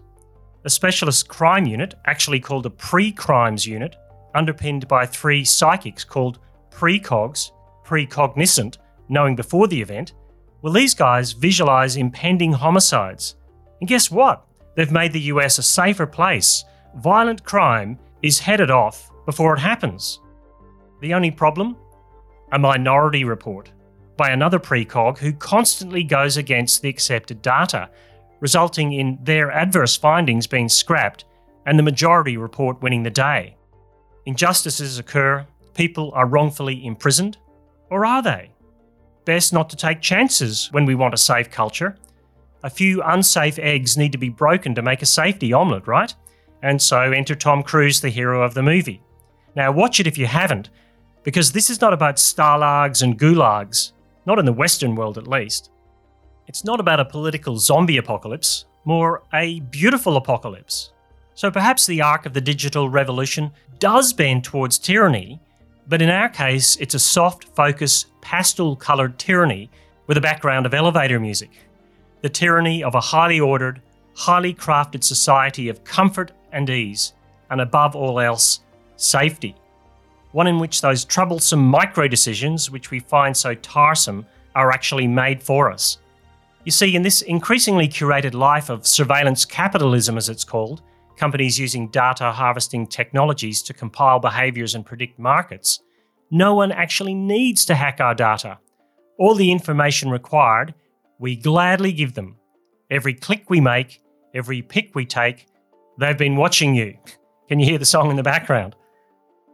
A 0.65 0.71
specialist 0.71 1.27
crime 1.27 1.67
unit, 1.67 1.97
actually 2.05 2.39
called 2.39 2.65
a 2.65 2.71
pre 2.71 3.11
crimes 3.11 3.67
unit, 3.67 3.97
underpinned 4.37 4.87
by 4.87 5.05
three 5.05 5.45
psychics 5.45 6.05
called 6.05 6.39
precogs, 6.71 7.51
precognisant, 7.83 8.79
knowing 9.09 9.35
before 9.35 9.67
the 9.67 9.83
event. 9.83 10.13
Well, 10.63 10.73
these 10.73 10.95
guys 10.95 11.33
visualize 11.33 11.97
impending 11.97 12.53
homicides. 12.53 13.35
And 13.81 13.89
guess 13.89 14.13
what? 14.13 14.47
They've 14.77 14.93
made 14.93 15.13
the 15.13 15.29
US 15.33 15.59
a 15.59 15.63
safer 15.65 16.07
place. 16.07 16.65
Violent 16.99 17.43
crime 17.43 17.99
is 18.23 18.39
headed 18.39 18.71
off 18.71 19.11
before 19.27 19.55
it 19.57 19.61
happens. 19.61 20.21
The 21.01 21.15
only 21.15 21.33
problem? 21.33 21.77
A 22.53 22.59
minority 22.61 23.25
report 23.25 23.73
by 24.17 24.31
another 24.31 24.61
precog 24.61 25.19
who 25.19 25.33
constantly 25.33 26.05
goes 26.05 26.37
against 26.37 26.81
the 26.81 26.89
accepted 26.89 27.43
data, 27.43 27.91
resulting 28.41 28.93
in 28.93 29.19
their 29.23 29.51
adverse 29.51 29.97
findings 29.97 30.47
being 30.47 30.69
scrapped 30.69 31.25
and 31.67 31.79
the 31.79 31.83
majority 31.83 32.37
report 32.37 32.81
winning 32.83 33.03
the 33.03 33.11
day. 33.11 33.57
Injustices 34.27 34.99
occur, 34.99 35.47
people 35.75 36.13
are 36.15 36.27
wrongfully 36.27 36.85
imprisoned, 36.85 37.39
or 37.91 38.05
are 38.05 38.23
they? 38.23 38.51
Best 39.25 39.53
not 39.53 39.71
to 39.71 39.77
take 39.77 40.01
chances 40.01 40.69
when 40.73 40.85
we 40.85 40.95
want 40.95 41.15
a 41.15 41.19
safe 41.19 41.51
culture. 41.51 41.97
A 42.63 42.71
few 42.71 43.03
unsafe 43.03 43.59
eggs 43.59 43.97
need 43.97 44.13
to 44.13 44.19
be 44.19 44.29
broken 44.29 44.75
to 44.75 44.83
make 44.83 45.03
a 45.03 45.07
safety 45.07 45.53
omelette, 45.53 45.87
right? 45.87 46.15
and 46.63 46.81
so 46.81 47.01
enter 47.01 47.35
Tom 47.35 47.63
Cruise, 47.63 48.01
the 48.01 48.09
hero 48.09 48.43
of 48.43 48.55
the 48.55 48.63
movie. 48.63 49.03
Now, 49.55 49.73
watch 49.73 50.01
it 50.01 50.07
if 50.07 50.19
you 50.19 50.27
haven't, 50.27 50.71
because 51.23 51.53
this 51.53 51.71
is 51.71 51.81
not 51.81 51.93
about 51.93 52.17
stalags 52.17 53.03
and 53.03 53.19
gulags, 53.19 53.93
not 54.27 54.39
in 54.39 54.45
the 54.45 54.53
Western 54.53 54.95
world 54.95 55.19
at 55.19 55.29
least. 55.29 55.71
It's 56.49 56.65
not 56.65 56.79
about 56.79 57.01
a 57.01 57.05
political 57.05 57.59
zombie 57.59 57.97
apocalypse, 57.97 58.67
more 58.85 59.25
a 59.35 59.61
beautiful 59.61 60.17
apocalypse. 60.17 60.93
So 61.35 61.51
perhaps 61.51 61.87
the 61.87 62.01
arc 62.01 62.25
of 62.25 62.35
the 62.35 62.41
digital 62.41 62.89
revolution 62.89 63.51
does 63.79 64.13
bend 64.13 64.45
towards 64.45 64.79
tyranny, 64.79 65.41
but 65.89 66.01
in 66.01 66.09
our 66.09 66.29
case, 66.29 66.77
it's 66.77 66.95
a 66.95 67.01
soft, 67.01 67.45
focused, 67.57 68.07
pastel 68.21 68.77
coloured 68.77 69.19
tyranny 69.19 69.71
with 70.07 70.17
a 70.17 70.21
background 70.21 70.67
of 70.67 70.75
elevator 70.75 71.19
music. 71.19 71.51
The 72.23 72.29
tyranny 72.29 72.83
of 72.83 72.95
a 72.95 73.01
highly 73.01 73.41
ordered, 73.41 73.83
highly 74.15 74.55
crafted 74.55 75.03
society 75.03 75.69
of 75.69 75.85
comfort 75.85 76.31
and 76.53 76.71
ease, 76.71 77.13
and 77.51 77.61
above 77.61 77.97
all 77.97 78.21
else, 78.21 78.61
safety. 78.97 79.55
One 80.33 80.47
in 80.47 80.59
which 80.59 80.81
those 80.81 81.05
troublesome 81.05 81.65
micro 81.65 82.07
decisions, 82.09 82.71
which 82.71 82.91
we 82.91 83.01
find 83.01 83.37
so 83.37 83.55
tiresome, 83.55 84.27
are 84.55 84.71
actually 84.71 85.07
made 85.07 85.43
for 85.43 85.71
us. 85.71 85.99
You 86.67 86.73
see, 86.73 86.97
in 86.97 87.03
this 87.03 87.23
increasingly 87.23 87.87
curated 87.87 88.35
life 88.35 88.71
of 88.71 88.89
surveillance 88.89 89.45
capitalism, 89.45 90.17
as 90.17 90.29
it's 90.29 90.43
called, 90.43 90.83
companies 91.17 91.61
using 91.61 91.89
data 91.91 92.33
harvesting 92.33 92.89
technologies 92.89 93.63
to 93.63 93.73
compile 93.73 94.19
behaviours 94.19 94.75
and 94.75 94.85
predict 94.85 95.17
markets, 95.17 95.79
no 96.33 96.57
one 96.57 96.73
actually 96.73 97.15
needs 97.15 97.65
to 97.67 97.77
hack 97.77 98.01
our 98.01 98.17
data. 98.17 98.59
All 99.17 99.37
the 99.37 99.53
information 99.53 100.11
required, 100.11 100.75
we 101.21 101.37
gladly 101.37 101.93
give 101.93 102.15
them. 102.15 102.37
Every 102.91 103.15
click 103.15 103.49
we 103.49 103.61
make, 103.61 104.03
every 104.35 104.61
pick 104.61 104.93
we 104.97 105.07
take, 105.07 105.47
they've 106.01 106.19
been 106.19 106.35
watching 106.35 106.75
you. 106.75 106.99
Can 107.49 107.61
you 107.61 107.67
hear 107.67 107.79
the 107.79 107.85
song 107.85 108.11
in 108.11 108.17
the 108.17 108.25
background? 108.25 108.75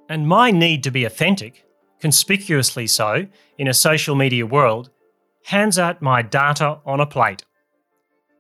And 0.09 0.27
my 0.27 0.51
need 0.51 0.83
to 0.85 0.91
be 0.91 1.05
authentic, 1.05 1.67
conspicuously 2.01 2.87
so, 2.87 3.27
in 3.59 3.69
a 3.69 3.75
social 3.75 4.15
media 4.15 4.47
world, 4.47 4.89
hands 5.45 5.79
out 5.79 6.03
my 6.03 6.23
data 6.23 6.79
on 6.85 7.01
a 7.01 7.07
plate. 7.07 7.45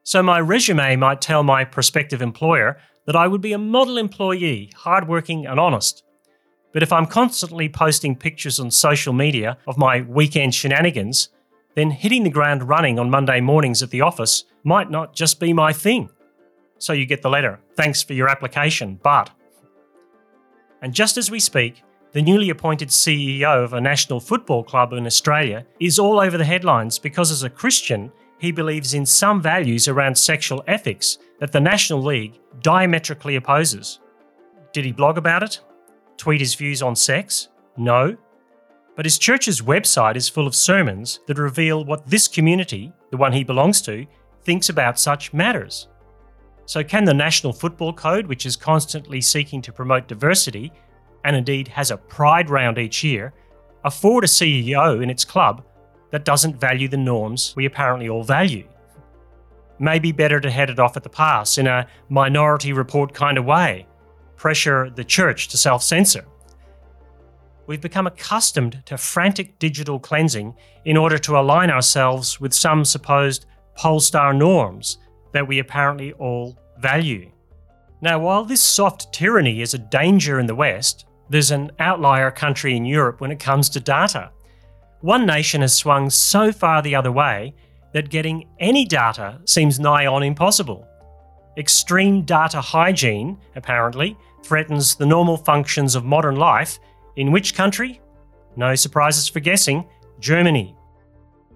So 0.04 0.23
my 0.23 0.40
resume 0.40 0.97
might 0.97 1.21
tell 1.21 1.42
my 1.42 1.64
prospective 1.64 2.23
employer 2.23 2.78
that 3.06 3.16
I 3.16 3.26
would 3.26 3.40
be 3.40 3.52
a 3.52 3.59
model 3.59 3.99
employee, 3.99 4.73
hardworking 4.76 5.47
and 5.47 5.59
honest. 5.59 6.04
But 6.73 6.82
if 6.82 6.92
I'm 6.92 7.06
constantly 7.06 7.68
posting 7.68 8.16
pictures 8.16 8.59
on 8.59 8.71
social 8.71 9.12
media 9.12 9.59
of 9.66 9.76
my 9.76 10.00
weekend 10.02 10.54
shenanigans, 10.54 11.28
then 11.75 11.90
hitting 11.90 12.25
the 12.25 12.30
ground 12.30 12.68
running 12.68 12.99
on 12.99 13.11
Monday 13.11 13.40
mornings 13.40 13.82
at 13.82 13.90
the 13.90 14.00
office 14.00 14.44
might 14.64 14.90
not 14.90 15.14
just 15.14 15.40
be 15.40 15.52
my 15.52 15.73
thing. 15.73 16.11
So 16.78 16.92
you 16.92 17.06
get 17.06 17.23
the 17.23 17.30
letter. 17.30 17.61
Thanks 17.76 18.02
for 18.02 18.12
your 18.12 18.28
application, 18.28 18.99
but. 19.02 19.30
And 20.80 20.92
just 20.92 21.16
as 21.16 21.30
we 21.30 21.38
speak, 21.38 21.82
the 22.12 22.23
newly 22.23 22.50
appointed 22.50 22.88
CEO 22.88 23.64
of 23.64 23.73
a 23.73 23.81
national 23.81 24.21
football 24.21 24.62
club 24.62 24.92
in 24.92 25.07
Australia 25.07 25.64
is 25.81 25.99
all 25.99 26.21
over 26.21 26.37
the 26.37 26.45
headlines 26.45 26.99
because, 26.99 27.31
as 27.31 27.42
a 27.42 27.50
Christian, 27.50 28.12
he 28.38 28.52
believes 28.52 28.92
in 28.92 29.07
some 29.07 29.40
values 29.40 29.88
around 29.88 30.16
sexual 30.16 30.62
ethics 30.66 31.19
that 31.40 31.52
the 31.52 31.61
National 31.61 32.02
League 32.02 32.38
diametrically 32.61 33.37
opposes. 33.37 34.00
Did 34.73 34.85
he 34.85 34.92
blog 34.92 35.16
about 35.16 35.42
it? 35.42 35.61
Tweet 36.16 36.40
his 36.40 36.54
views 36.54 36.83
on 36.83 36.95
sex? 36.97 37.49
No. 37.76 38.16
But 38.95 39.07
his 39.07 39.19
church's 39.19 39.62
website 39.62 40.16
is 40.16 40.28
full 40.28 40.47
of 40.47 40.54
sermons 40.54 41.21
that 41.26 41.38
reveal 41.38 41.85
what 41.85 42.07
this 42.07 42.28
community, 42.28 42.92
the 43.11 43.16
one 43.16 43.33
he 43.33 43.45
belongs 43.45 43.81
to, 43.83 44.07
thinks 44.45 44.69
about 44.69 45.00
such 45.00 45.33
matters. 45.33 45.88
So, 46.66 46.85
can 46.85 47.04
the 47.04 47.14
National 47.14 47.52
Football 47.52 47.92
Code, 47.92 48.26
which 48.26 48.45
is 48.45 48.57
constantly 48.57 49.21
seeking 49.21 49.62
to 49.62 49.73
promote 49.73 50.09
diversity, 50.09 50.73
and 51.25 51.37
indeed 51.37 51.69
has 51.69 51.91
a 51.91 51.97
pride 51.97 52.50
round 52.50 52.79
each 52.79 53.05
year, 53.05 53.33
afford 53.85 54.25
a 54.25 54.29
CEO 54.29 55.02
in 55.02 55.11
its 55.11 55.25
club 55.25 55.64
that 56.11 56.25
doesn't 56.25 56.61
value 56.61 56.88
the 56.88 56.97
norms 56.97 57.55
we 57.57 57.67
apparently 57.67 58.09
all 58.09 58.23
value. 58.23 58.67
Maybe 59.79 60.12
better 60.12 60.41
to 60.41 60.50
head 60.50 60.71
it 60.71 60.79
off 60.79 60.97
at 60.97 61.02
the 61.02 61.09
pass 61.09 61.59
in 61.59 61.67
a 61.67 61.87
minority 62.09 62.73
report 62.73 63.14
kind 63.14 63.38
of 63.38 63.45
way, 63.45 63.87
pressure 64.37 64.91
the 64.91 65.05
church 65.05 65.49
to 65.49 65.57
self 65.57 65.83
censor. 65.83 66.25
We've 67.67 67.81
become 67.81 68.07
accustomed 68.07 68.83
to 68.87 68.99
frantic 68.99 69.59
digital 69.59 69.99
cleansing 69.99 70.55
in 70.85 70.97
order 70.97 71.19
to 71.19 71.38
align 71.38 71.71
ourselves 71.71 72.41
with 72.41 72.52
some 72.52 72.85
supposed 72.85 73.47
polestar 73.76 74.35
norms 74.35 74.99
that 75.33 75.47
we 75.47 75.59
apparently 75.59 76.12
all 76.14 76.59
value. 76.79 77.31
Now, 78.00 78.19
while 78.19 78.45
this 78.45 78.61
soft 78.61 79.12
tyranny 79.12 79.62
is 79.62 79.75
a 79.75 79.79
danger 79.79 80.41
in 80.41 80.47
the 80.47 80.55
West, 80.55 81.07
there's 81.33 81.51
an 81.51 81.71
outlier 81.79 82.31
country 82.31 82.77
in 82.77 82.85
Europe 82.85 83.21
when 83.21 83.31
it 83.31 83.39
comes 83.39 83.69
to 83.71 83.81
data. 83.81 84.31
One 85.01 85.27
nation 85.27 85.62
has 85.62 85.75
swung 85.75 86.11
so 86.11 86.53
far 86.53 86.83
the 86.83 86.95
other 86.95 87.11
way 87.11 87.55
that 87.93 88.11
getting 88.11 88.49
any 88.61 88.85
data 88.85 89.41
seems 89.45 89.81
nigh 89.81 90.07
on 90.07 90.23
impossible. 90.23 90.87
Extreme 91.57 92.23
data 92.23 92.61
hygiene, 92.61 93.39
apparently, 93.57 94.17
threatens 94.43 94.95
the 94.95 95.07
normal 95.07 95.37
functions 95.37 95.95
of 95.95 96.05
modern 96.05 96.37
life. 96.37 96.79
In 97.17 97.33
which 97.33 97.55
country? 97.55 98.01
No 98.57 98.75
surprises 98.75 99.29
for 99.29 99.41
guessing 99.41 99.87
Germany. 100.21 100.75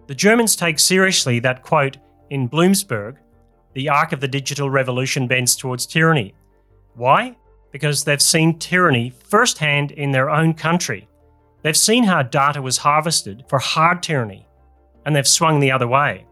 The 0.06 0.14
Germans 0.14 0.56
take 0.56 0.78
seriously 0.78 1.38
that 1.40 1.62
quote 1.62 1.96
in 2.30 2.48
Bloomberg 2.48 3.16
the 3.74 3.90
arc 3.90 4.12
of 4.12 4.20
the 4.20 4.28
digital 4.28 4.70
revolution 4.70 5.26
bends 5.28 5.54
towards 5.54 5.84
tyranny. 5.84 6.34
Why? 6.94 7.36
Because 7.76 8.04
they've 8.04 8.22
seen 8.22 8.58
tyranny 8.58 9.10
firsthand 9.10 9.90
in 9.90 10.10
their 10.10 10.30
own 10.30 10.54
country. 10.54 11.06
They've 11.60 11.76
seen 11.76 12.04
how 12.04 12.22
data 12.22 12.62
was 12.62 12.78
harvested 12.78 13.44
for 13.50 13.58
hard 13.58 14.02
tyranny, 14.02 14.48
and 15.04 15.14
they've 15.14 15.28
swung 15.28 15.60
the 15.60 15.72
other 15.72 15.86
way. 15.86 16.24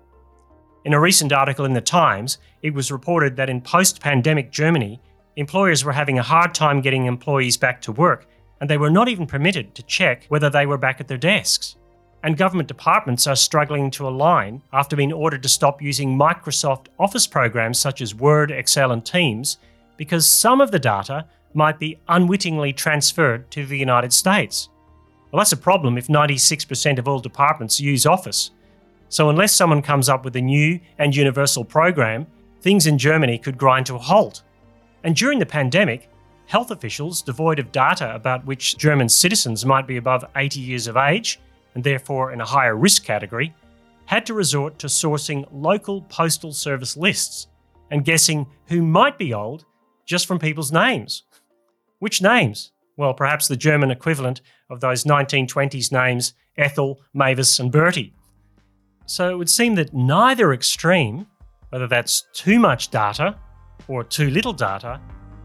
In 0.86 0.94
a 0.94 1.00
recent 1.00 1.34
article 1.34 1.66
in 1.66 1.74
The 1.74 1.82
Times, 1.82 2.38
it 2.62 2.72
was 2.72 2.90
reported 2.90 3.36
that 3.36 3.50
in 3.50 3.60
post 3.60 4.00
pandemic 4.00 4.50
Germany, 4.52 5.02
employers 5.36 5.84
were 5.84 5.92
having 5.92 6.18
a 6.18 6.22
hard 6.22 6.54
time 6.54 6.80
getting 6.80 7.04
employees 7.04 7.58
back 7.58 7.82
to 7.82 7.92
work, 7.92 8.26
and 8.62 8.70
they 8.70 8.78
were 8.78 8.88
not 8.88 9.10
even 9.10 9.26
permitted 9.26 9.74
to 9.74 9.82
check 9.82 10.24
whether 10.28 10.48
they 10.48 10.64
were 10.64 10.78
back 10.78 10.98
at 10.98 11.08
their 11.08 11.18
desks. 11.18 11.76
And 12.22 12.38
government 12.38 12.68
departments 12.68 13.26
are 13.26 13.36
struggling 13.36 13.90
to 13.90 14.08
align 14.08 14.62
after 14.72 14.96
being 14.96 15.12
ordered 15.12 15.42
to 15.42 15.50
stop 15.50 15.82
using 15.82 16.16
Microsoft 16.16 16.86
Office 16.98 17.26
programs 17.26 17.78
such 17.78 18.00
as 18.00 18.14
Word, 18.14 18.50
Excel, 18.50 18.92
and 18.92 19.04
Teams 19.04 19.58
because 19.96 20.28
some 20.28 20.60
of 20.60 20.70
the 20.70 20.78
data 20.78 21.26
might 21.54 21.78
be 21.78 22.00
unwittingly 22.08 22.72
transferred 22.72 23.50
to 23.52 23.64
the 23.64 23.78
United 23.78 24.12
States. 24.12 24.68
Well, 25.30 25.38
that's 25.38 25.52
a 25.52 25.56
problem 25.56 25.98
if 25.98 26.08
96% 26.08 26.98
of 26.98 27.08
all 27.08 27.20
departments 27.20 27.80
use 27.80 28.06
Office. 28.06 28.50
So, 29.08 29.30
unless 29.30 29.52
someone 29.54 29.82
comes 29.82 30.08
up 30.08 30.24
with 30.24 30.36
a 30.36 30.40
new 30.40 30.80
and 30.98 31.14
universal 31.14 31.64
program, 31.64 32.26
things 32.60 32.86
in 32.86 32.98
Germany 32.98 33.38
could 33.38 33.58
grind 33.58 33.86
to 33.86 33.94
a 33.94 33.98
halt. 33.98 34.42
And 35.04 35.14
during 35.14 35.38
the 35.38 35.46
pandemic, 35.46 36.08
health 36.46 36.70
officials, 36.70 37.22
devoid 37.22 37.58
of 37.58 37.72
data 37.72 38.14
about 38.14 38.44
which 38.46 38.76
German 38.76 39.08
citizens 39.08 39.64
might 39.64 39.86
be 39.86 39.96
above 39.96 40.24
80 40.34 40.60
years 40.60 40.86
of 40.86 40.96
age 40.96 41.40
and 41.74 41.82
therefore 41.82 42.32
in 42.32 42.40
a 42.40 42.44
higher 42.46 42.76
risk 42.76 43.04
category, 43.04 43.54
had 44.06 44.26
to 44.26 44.34
resort 44.34 44.78
to 44.78 44.86
sourcing 44.86 45.46
local 45.52 46.02
postal 46.02 46.52
service 46.52 46.96
lists 46.96 47.48
and 47.90 48.04
guessing 48.04 48.46
who 48.66 48.82
might 48.82 49.18
be 49.18 49.34
old 49.34 49.64
just 50.04 50.26
from 50.26 50.38
people's 50.38 50.72
names. 50.72 51.22
Which 51.98 52.22
names? 52.22 52.72
Well, 52.96 53.14
perhaps 53.14 53.48
the 53.48 53.56
German 53.56 53.90
equivalent 53.90 54.40
of 54.70 54.80
those 54.80 55.04
1920s 55.04 55.90
names 55.90 56.34
Ethel, 56.56 57.00
Mavis, 57.12 57.58
and 57.58 57.72
Bertie. 57.72 58.14
So 59.06 59.30
it 59.30 59.36
would 59.36 59.50
seem 59.50 59.74
that 59.74 59.92
neither 59.92 60.52
extreme, 60.52 61.26
whether 61.70 61.88
that's 61.88 62.26
too 62.32 62.60
much 62.60 62.90
data 62.90 63.36
or 63.88 64.04
too 64.04 64.30
little 64.30 64.52
data, 64.52 65.00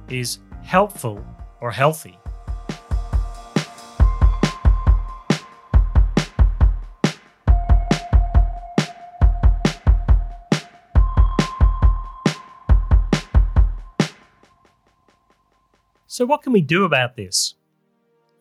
is 0.09 0.39
helpful 0.61 1.25
or 1.59 1.71
healthy. 1.71 2.18
So, 16.19 16.25
what 16.25 16.41
can 16.41 16.51
we 16.51 16.59
do 16.59 16.83
about 16.83 17.15
this? 17.15 17.55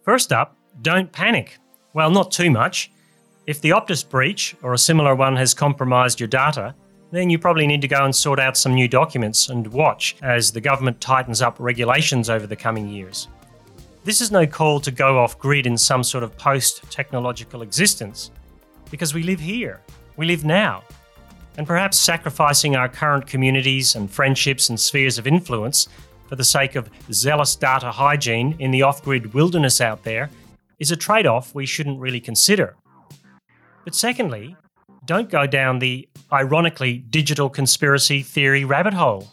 First 0.03 0.33
up, 0.33 0.57
don't 0.83 1.13
panic. 1.13 1.59
Well, 1.95 2.11
not 2.11 2.33
too 2.33 2.51
much. 2.51 2.91
If 3.47 3.61
the 3.61 3.71
Optus 3.71 4.03
breach 4.03 4.57
or 4.65 4.75
a 4.75 4.79
similar 4.79 5.15
one 5.15 5.37
has 5.37 5.55
compromised 5.55 6.19
your 6.19 6.27
data, 6.27 6.75
then 7.13 7.31
you 7.31 7.39
probably 7.39 7.69
need 7.69 7.81
to 7.83 7.87
go 7.87 8.05
and 8.05 8.13
sort 8.13 8.41
out 8.41 8.57
some 8.57 8.75
new 8.75 8.89
documents 8.89 9.49
and 9.49 9.65
watch 9.69 10.17
as 10.23 10.51
the 10.51 10.61
government 10.61 11.01
tightens 11.01 11.41
up 11.41 11.55
regulations 11.61 12.29
over 12.29 12.49
the 12.49 12.57
coming 12.57 12.89
years. 12.89 13.29
This 14.03 14.21
is 14.21 14.33
no 14.33 14.45
call 14.45 14.81
to 14.81 14.91
go 14.91 15.17
off 15.17 15.39
grid 15.39 15.65
in 15.65 15.79
some 15.79 16.03
sort 16.03 16.25
of 16.25 16.37
post 16.37 16.83
technological 16.91 17.63
existence, 17.63 18.33
because 18.91 19.15
we 19.15 19.23
live 19.23 19.39
here, 19.39 19.83
we 20.17 20.27
live 20.27 20.45
now. 20.45 20.83
And 21.57 21.65
perhaps 21.65 21.97
sacrificing 21.97 22.75
our 22.75 22.89
current 22.89 23.29
communities 23.29 23.95
and 23.95 24.11
friendships 24.11 24.69
and 24.69 24.81
spheres 24.81 25.17
of 25.17 25.29
influence 25.29 25.89
for 26.29 26.37
the 26.37 26.45
sake 26.45 26.77
of 26.77 26.91
zealous 27.11 27.57
data 27.57 27.91
hygiene 27.91 28.55
in 28.59 28.71
the 28.71 28.83
off 28.83 29.03
grid 29.03 29.35
wilderness 29.35 29.81
out 29.81 30.05
there 30.05 30.31
is 30.79 30.91
a 30.91 30.97
trade 30.97 31.27
off 31.27 31.55
we 31.55 31.67
shouldn't 31.67 31.99
really 31.99 32.21
consider. 32.21 32.77
But 33.85 33.95
secondly, 33.95 34.57
don't 35.05 35.31
go 35.31 35.47
down 35.47 35.79
the 35.79 36.09
ironically 36.33 36.99
digital 36.99 37.49
conspiracy 37.49 38.23
theory 38.23 38.65
rabbit 38.65 38.95
hole. 38.95 39.29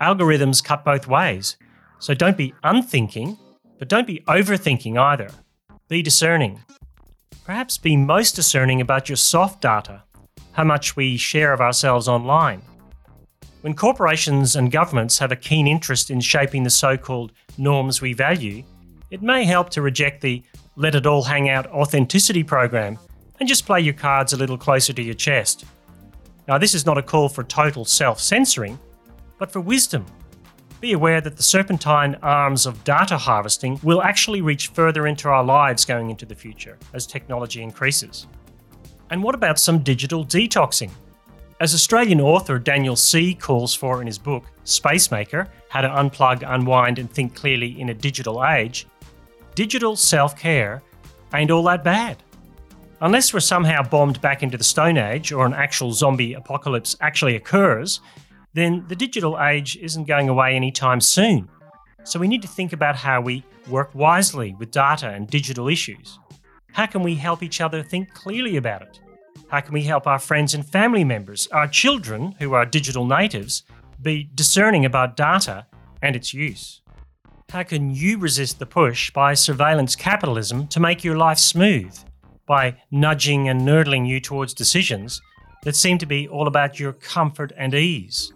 Algorithms 0.00 0.62
cut 0.62 0.84
both 0.84 1.06
ways, 1.06 1.56
so 2.00 2.12
don't 2.12 2.36
be 2.36 2.52
unthinking, 2.64 3.38
but 3.78 3.88
don't 3.88 4.06
be 4.06 4.22
overthinking 4.26 4.98
either. 4.98 5.30
Be 5.88 6.02
discerning. 6.02 6.60
Perhaps 7.44 7.78
be 7.78 7.96
most 7.96 8.32
discerning 8.32 8.80
about 8.80 9.08
your 9.08 9.16
soft 9.16 9.62
data, 9.62 10.02
how 10.52 10.64
much 10.64 10.96
we 10.96 11.16
share 11.16 11.52
of 11.52 11.60
ourselves 11.60 12.08
online. 12.08 12.62
When 13.66 13.74
corporations 13.74 14.54
and 14.54 14.70
governments 14.70 15.18
have 15.18 15.32
a 15.32 15.34
keen 15.34 15.66
interest 15.66 16.08
in 16.08 16.20
shaping 16.20 16.62
the 16.62 16.70
so 16.70 16.96
called 16.96 17.32
norms 17.58 18.00
we 18.00 18.12
value, 18.12 18.62
it 19.10 19.22
may 19.22 19.44
help 19.44 19.70
to 19.70 19.82
reject 19.82 20.20
the 20.20 20.44
let 20.76 20.94
it 20.94 21.04
all 21.04 21.24
hang 21.24 21.48
out 21.48 21.66
authenticity 21.72 22.44
program 22.44 22.96
and 23.40 23.48
just 23.48 23.66
play 23.66 23.80
your 23.80 23.94
cards 23.94 24.32
a 24.32 24.36
little 24.36 24.56
closer 24.56 24.92
to 24.92 25.02
your 25.02 25.16
chest. 25.16 25.64
Now, 26.46 26.58
this 26.58 26.76
is 26.76 26.86
not 26.86 26.96
a 26.96 27.02
call 27.02 27.28
for 27.28 27.42
total 27.42 27.84
self 27.84 28.20
censoring, 28.20 28.78
but 29.36 29.50
for 29.50 29.58
wisdom. 29.60 30.06
Be 30.80 30.92
aware 30.92 31.20
that 31.20 31.36
the 31.36 31.42
serpentine 31.42 32.14
arms 32.22 32.66
of 32.66 32.84
data 32.84 33.18
harvesting 33.18 33.80
will 33.82 34.00
actually 34.00 34.42
reach 34.42 34.68
further 34.68 35.08
into 35.08 35.28
our 35.28 35.42
lives 35.42 35.84
going 35.84 36.10
into 36.10 36.24
the 36.24 36.36
future 36.36 36.78
as 36.94 37.04
technology 37.04 37.64
increases. 37.64 38.28
And 39.10 39.24
what 39.24 39.34
about 39.34 39.58
some 39.58 39.80
digital 39.80 40.24
detoxing? 40.24 40.92
As 41.58 41.72
Australian 41.72 42.20
author 42.20 42.58
Daniel 42.58 42.96
Sih 42.96 43.34
calls 43.34 43.74
for 43.74 44.02
in 44.02 44.06
his 44.06 44.18
book, 44.18 44.44
Spacemaker 44.64 45.48
How 45.70 45.80
to 45.80 45.88
Unplug, 45.88 46.44
Unwind, 46.46 46.98
and 46.98 47.10
Think 47.10 47.34
Clearly 47.34 47.80
in 47.80 47.88
a 47.88 47.94
Digital 47.94 48.44
Age, 48.44 48.86
digital 49.54 49.96
self 49.96 50.38
care 50.38 50.82
ain't 51.32 51.50
all 51.50 51.62
that 51.62 51.82
bad. 51.82 52.22
Unless 53.00 53.32
we're 53.32 53.40
somehow 53.40 53.82
bombed 53.82 54.20
back 54.20 54.42
into 54.42 54.58
the 54.58 54.64
Stone 54.64 54.98
Age 54.98 55.32
or 55.32 55.46
an 55.46 55.54
actual 55.54 55.92
zombie 55.92 56.34
apocalypse 56.34 56.94
actually 57.00 57.36
occurs, 57.36 58.00
then 58.52 58.84
the 58.88 58.96
digital 58.96 59.40
age 59.40 59.78
isn't 59.78 60.04
going 60.04 60.28
away 60.28 60.56
anytime 60.56 61.00
soon. 61.00 61.48
So 62.04 62.18
we 62.18 62.28
need 62.28 62.42
to 62.42 62.48
think 62.48 62.74
about 62.74 62.96
how 62.96 63.22
we 63.22 63.42
work 63.68 63.94
wisely 63.94 64.54
with 64.58 64.70
data 64.70 65.08
and 65.08 65.26
digital 65.26 65.68
issues. 65.68 66.18
How 66.72 66.84
can 66.84 67.02
we 67.02 67.14
help 67.14 67.42
each 67.42 67.62
other 67.62 67.82
think 67.82 68.12
clearly 68.12 68.56
about 68.56 68.82
it? 68.82 69.00
How 69.48 69.60
can 69.60 69.72
we 69.72 69.82
help 69.82 70.06
our 70.06 70.18
friends 70.18 70.54
and 70.54 70.66
family 70.66 71.04
members, 71.04 71.46
our 71.52 71.68
children 71.68 72.34
who 72.38 72.52
are 72.52 72.66
digital 72.66 73.06
natives, 73.06 73.62
be 74.02 74.28
discerning 74.34 74.84
about 74.84 75.16
data 75.16 75.66
and 76.02 76.16
its 76.16 76.34
use? 76.34 76.82
How 77.50 77.62
can 77.62 77.94
you 77.94 78.18
resist 78.18 78.58
the 78.58 78.66
push 78.66 79.10
by 79.10 79.34
surveillance 79.34 79.94
capitalism 79.94 80.66
to 80.68 80.80
make 80.80 81.04
your 81.04 81.16
life 81.16 81.38
smooth, 81.38 81.96
by 82.44 82.76
nudging 82.90 83.48
and 83.48 83.60
nerdling 83.60 84.06
you 84.06 84.20
towards 84.20 84.52
decisions 84.52 85.20
that 85.62 85.76
seem 85.76 85.98
to 85.98 86.06
be 86.06 86.28
all 86.28 86.48
about 86.48 86.80
your 86.80 86.92
comfort 86.92 87.52
and 87.56 87.74
ease? 87.74 88.32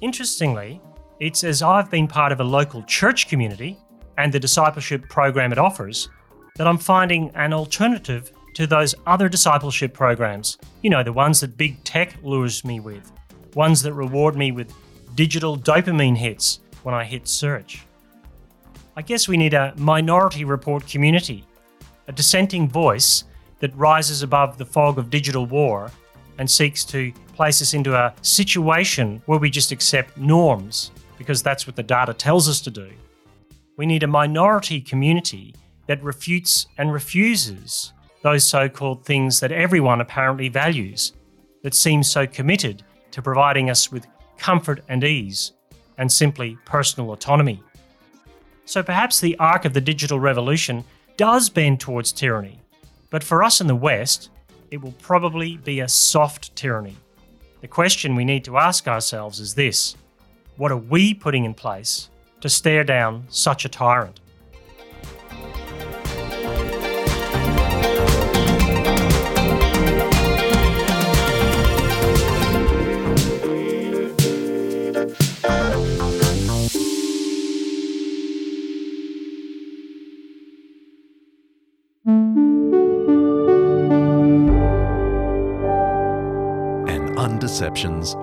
Interestingly, 0.00 0.80
it's 1.20 1.44
as 1.44 1.62
I've 1.62 1.90
been 1.90 2.08
part 2.08 2.32
of 2.32 2.40
a 2.40 2.44
local 2.44 2.82
church 2.84 3.28
community 3.28 3.76
and 4.18 4.32
the 4.32 4.40
discipleship 4.40 5.08
program 5.08 5.52
it 5.52 5.58
offers 5.58 6.08
that 6.56 6.66
I'm 6.66 6.78
finding 6.78 7.30
an 7.34 7.52
alternative 7.52 8.32
to 8.54 8.66
those 8.66 8.94
other 9.06 9.28
discipleship 9.28 9.94
programs. 9.94 10.58
You 10.82 10.90
know, 10.90 11.02
the 11.02 11.12
ones 11.12 11.40
that 11.40 11.56
big 11.56 11.82
tech 11.84 12.14
lures 12.22 12.64
me 12.64 12.80
with, 12.80 13.10
ones 13.54 13.82
that 13.82 13.92
reward 13.94 14.36
me 14.36 14.52
with 14.52 14.72
digital 15.14 15.56
dopamine 15.56 16.16
hits 16.16 16.60
when 16.82 16.94
I 16.94 17.04
hit 17.04 17.28
search. 17.28 17.84
I 18.96 19.02
guess 19.02 19.28
we 19.28 19.36
need 19.36 19.54
a 19.54 19.72
minority 19.76 20.44
report 20.44 20.86
community, 20.86 21.46
a 22.08 22.12
dissenting 22.12 22.68
voice 22.68 23.24
that 23.60 23.74
rises 23.76 24.22
above 24.22 24.58
the 24.58 24.66
fog 24.66 24.98
of 24.98 25.08
digital 25.08 25.46
war 25.46 25.90
and 26.38 26.50
seeks 26.50 26.84
to 26.86 27.12
place 27.34 27.62
us 27.62 27.74
into 27.74 27.94
a 27.94 28.12
situation 28.22 29.22
where 29.26 29.38
we 29.38 29.50
just 29.50 29.72
accept 29.72 30.16
norms 30.18 30.90
because 31.16 31.42
that's 31.42 31.66
what 31.66 31.76
the 31.76 31.82
data 31.82 32.12
tells 32.12 32.48
us 32.48 32.60
to 32.60 32.70
do. 32.70 32.90
We 33.76 33.86
need 33.86 34.02
a 34.02 34.08
minority 34.08 34.80
community 34.80 35.54
that 35.86 36.02
refutes 36.02 36.66
and 36.78 36.92
refuses 36.92 37.92
those 38.22 38.44
so 38.44 38.68
called 38.68 39.04
things 39.04 39.40
that 39.40 39.52
everyone 39.52 40.00
apparently 40.00 40.48
values, 40.48 41.12
that 41.62 41.74
seem 41.74 42.02
so 42.02 42.26
committed 42.26 42.82
to 43.10 43.22
providing 43.22 43.70
us 43.70 43.92
with 43.92 44.06
comfort 44.36 44.82
and 44.88 45.04
ease 45.04 45.52
and 45.98 46.10
simply 46.10 46.58
personal 46.64 47.12
autonomy. 47.12 47.62
So 48.64 48.82
perhaps 48.82 49.20
the 49.20 49.38
arc 49.38 49.64
of 49.64 49.72
the 49.72 49.80
digital 49.80 50.18
revolution 50.18 50.84
does 51.16 51.50
bend 51.50 51.80
towards 51.80 52.12
tyranny, 52.12 52.60
but 53.10 53.22
for 53.22 53.42
us 53.42 53.60
in 53.60 53.66
the 53.66 53.76
West, 53.76 54.30
it 54.70 54.80
will 54.80 54.92
probably 54.92 55.58
be 55.58 55.80
a 55.80 55.88
soft 55.88 56.56
tyranny. 56.56 56.96
The 57.60 57.68
question 57.68 58.16
we 58.16 58.24
need 58.24 58.44
to 58.44 58.56
ask 58.56 58.88
ourselves 58.88 59.38
is 59.38 59.54
this 59.54 59.96
What 60.56 60.72
are 60.72 60.76
we 60.76 61.14
putting 61.14 61.44
in 61.44 61.54
place 61.54 62.08
to 62.40 62.48
stare 62.48 62.82
down 62.82 63.24
such 63.28 63.64
a 63.64 63.68
tyrant? 63.68 64.20
Podcast. 87.62 88.21